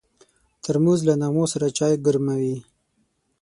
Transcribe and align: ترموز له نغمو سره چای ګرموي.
ترموز 0.63 0.99
له 1.07 1.13
نغمو 1.21 1.45
سره 1.53 1.67
چای 1.77 1.93
ګرموي. 2.05 2.55